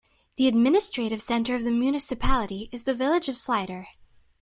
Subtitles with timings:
[0.37, 3.85] The administrative centre of the municipality is the village of Slidre.